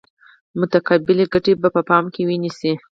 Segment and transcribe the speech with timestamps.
[0.59, 2.73] متقابلې ګټې به په پام کې ونیسي.